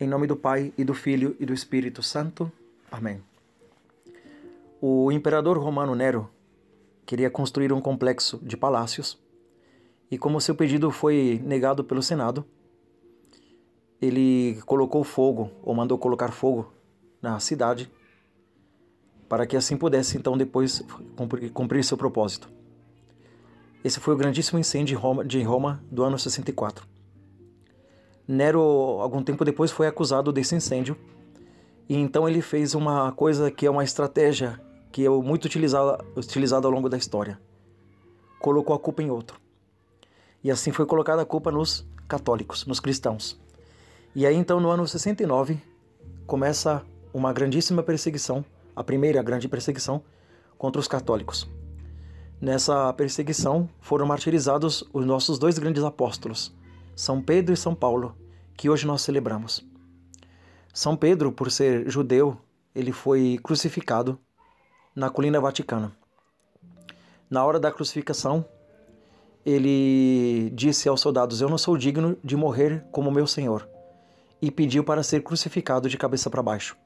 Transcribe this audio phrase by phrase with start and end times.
[0.00, 2.52] Em nome do Pai e do Filho e do Espírito Santo.
[2.88, 3.20] Amém.
[4.80, 6.30] O imperador romano Nero
[7.04, 9.18] queria construir um complexo de palácios
[10.08, 12.44] e, como seu pedido foi negado pelo Senado,
[14.00, 16.72] ele colocou fogo, ou mandou colocar fogo
[17.20, 17.90] na cidade,
[19.28, 20.80] para que assim pudesse então depois
[21.52, 22.48] cumprir, seu propósito.
[23.82, 26.86] Esse foi o grandíssimo incêndio de Roma, de Roma do ano 64.
[28.28, 28.60] Nero,
[29.00, 30.94] algum tempo depois, foi acusado desse incêndio
[31.88, 34.60] e então ele fez uma coisa que é uma estratégia
[34.92, 37.40] que é muito utilizada, utilizada ao longo da história.
[38.38, 39.40] Colocou a culpa em outro.
[40.44, 43.40] E assim foi colocada a culpa nos católicos, nos cristãos.
[44.14, 45.58] E aí então no ano 69
[46.26, 46.82] começa
[47.14, 48.44] uma grandíssima perseguição,
[48.76, 50.02] a primeira grande perseguição
[50.58, 51.48] contra os católicos.
[52.38, 56.54] Nessa perseguição foram martirizados os nossos dois grandes apóstolos,
[56.98, 58.16] São Pedro e São Paulo,
[58.56, 59.64] que hoje nós celebramos.
[60.74, 62.36] São Pedro, por ser judeu,
[62.74, 64.18] ele foi crucificado
[64.96, 65.92] na colina vaticana.
[67.30, 68.44] Na hora da crucificação,
[69.46, 73.68] ele disse aos soldados: Eu não sou digno de morrer como meu Senhor,
[74.42, 76.76] e pediu para ser crucificado de cabeça para baixo.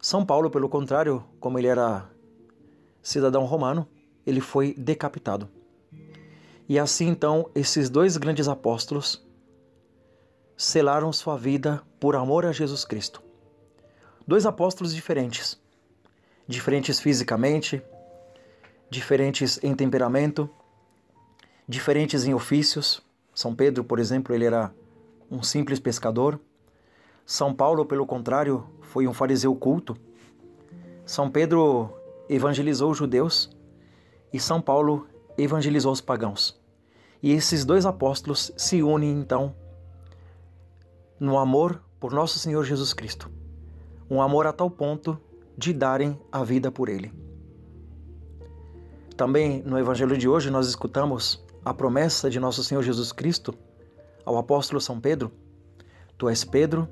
[0.00, 2.10] São Paulo, pelo contrário, como ele era
[3.02, 3.86] cidadão romano,
[4.26, 5.46] ele foi decapitado.
[6.68, 9.22] E assim então, esses dois grandes apóstolos
[10.56, 13.22] selaram sua vida por amor a Jesus Cristo.
[14.26, 15.60] Dois apóstolos diferentes,
[16.48, 17.82] diferentes fisicamente,
[18.88, 20.48] diferentes em temperamento,
[21.68, 23.02] diferentes em ofícios.
[23.34, 24.72] São Pedro, por exemplo, ele era
[25.30, 26.40] um simples pescador.
[27.26, 29.96] São Paulo, pelo contrário, foi um fariseu culto.
[31.04, 31.92] São Pedro
[32.26, 33.50] evangelizou os judeus
[34.32, 35.06] e São Paulo
[35.36, 36.60] evangelizou os pagãos.
[37.22, 39.54] E esses dois apóstolos se unem então
[41.18, 43.30] no amor por nosso Senhor Jesus Cristo.
[44.10, 45.18] Um amor a tal ponto
[45.56, 47.12] de darem a vida por ele.
[49.16, 53.54] Também no evangelho de hoje nós escutamos a promessa de nosso Senhor Jesus Cristo
[54.24, 55.32] ao apóstolo São Pedro:
[56.18, 56.88] Tu és Pedro,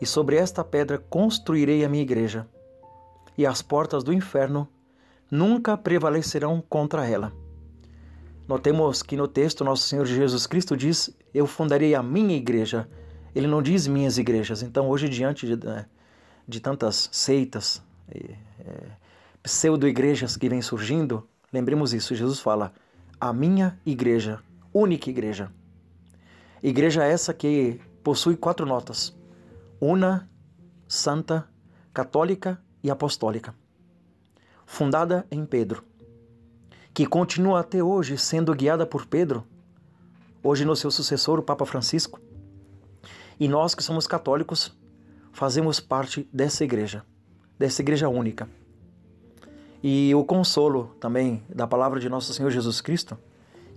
[0.00, 2.46] e sobre esta pedra construirei a minha igreja,
[3.38, 4.68] e as portas do inferno
[5.30, 7.32] nunca prevalecerão contra ela.
[8.50, 12.88] Notemos que no texto nosso Senhor Jesus Cristo diz: Eu fundarei a minha igreja.
[13.32, 14.60] Ele não diz minhas igrejas.
[14.60, 15.86] Então, hoje, diante de, né,
[16.48, 18.34] de tantas seitas, é,
[19.40, 22.72] pseudo-igrejas que vêm surgindo, lembremos isso: Jesus fala,
[23.20, 24.40] a minha igreja,
[24.74, 25.52] única igreja.
[26.60, 29.16] Igreja essa que possui quatro notas:
[29.80, 30.28] una,
[30.88, 31.48] santa,
[31.94, 33.54] católica e apostólica
[34.70, 35.82] fundada em Pedro,
[36.92, 39.44] que continua até hoje sendo guiada por Pedro,
[40.42, 42.20] hoje no seu sucessor, o Papa Francisco.
[43.38, 44.76] E nós que somos católicos
[45.32, 47.04] fazemos parte dessa igreja,
[47.58, 48.48] dessa igreja única.
[49.82, 53.16] E o consolo também da palavra de nosso Senhor Jesus Cristo,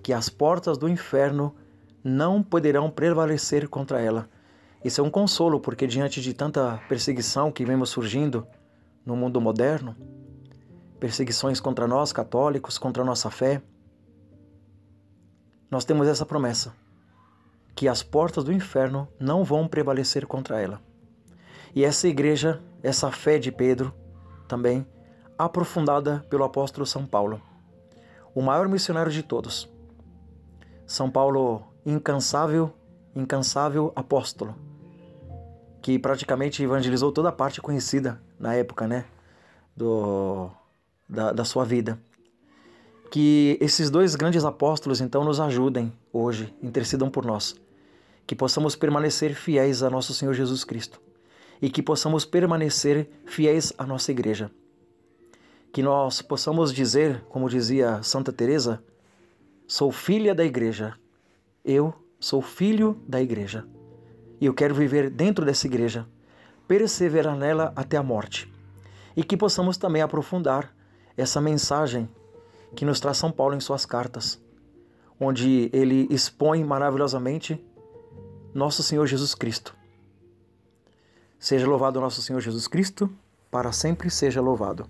[0.01, 1.55] que as portas do inferno
[2.03, 4.29] não poderão prevalecer contra ela.
[4.83, 8.45] Isso é um consolo, porque diante de tanta perseguição que vemos surgindo
[9.05, 9.95] no mundo moderno,
[11.03, 13.61] perseguições contra nós católicos, contra a nossa fé,
[15.69, 16.73] nós temos essa promessa,
[17.75, 20.79] que as portas do inferno não vão prevalecer contra ela.
[21.75, 23.93] E essa igreja, essa fé de Pedro,
[24.47, 24.87] também
[25.37, 27.41] aprofundada pelo apóstolo São Paulo,
[28.33, 29.69] o maior missionário de todos.
[30.87, 32.71] São Paulo, incansável,
[33.13, 34.55] incansável apóstolo,
[35.81, 39.03] que praticamente evangelizou toda a parte conhecida na época, né?
[39.75, 40.49] Do
[41.13, 41.99] da, da sua vida.
[43.11, 47.55] Que esses dois grandes apóstolos então nos ajudem hoje, intercedam por nós.
[48.25, 50.99] Que possamos permanecer fiéis a nosso Senhor Jesus Cristo
[51.61, 54.51] e que possamos permanecer fiéis à nossa igreja.
[55.71, 58.83] Que nós possamos dizer, como dizia Santa Teresa,
[59.67, 60.93] sou filha da igreja.
[61.63, 63.65] Eu sou filho da igreja.
[64.41, 66.05] E eu quero viver dentro dessa igreja,
[66.67, 68.51] perseverar nela até a morte.
[69.15, 70.75] E que possamos também aprofundar
[71.15, 72.09] essa mensagem
[72.75, 74.41] que nos traz São Paulo em suas cartas,
[75.19, 77.63] onde ele expõe maravilhosamente
[78.53, 79.75] nosso Senhor Jesus Cristo.
[81.39, 83.09] Seja louvado nosso Senhor Jesus Cristo,
[83.51, 84.89] para sempre seja louvado.